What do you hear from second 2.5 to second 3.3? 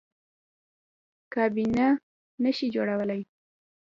شي جوړولی.